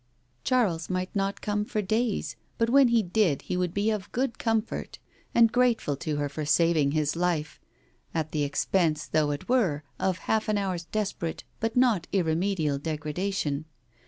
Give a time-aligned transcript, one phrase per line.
[0.43, 4.39] Charles might not come for days, but when he did he would be of good
[4.39, 4.97] comfort,
[5.35, 7.59] and grateful to her for saving his life
[8.11, 13.65] at the expense though it were of half an hour's desperate but not irremediable degradation.